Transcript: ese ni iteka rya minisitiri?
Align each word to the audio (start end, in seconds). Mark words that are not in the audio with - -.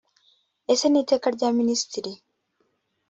ese 0.71 0.85
ni 0.89 0.99
iteka 1.03 1.27
rya 1.35 1.49
minisitiri? 1.59 2.11